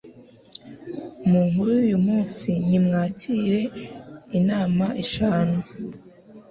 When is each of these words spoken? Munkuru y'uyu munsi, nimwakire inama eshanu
Munkuru 1.29 1.67
y'uyu 1.77 1.99
munsi, 2.05 2.49
nimwakire 2.69 3.61
inama 4.39 4.85
eshanu 5.03 5.57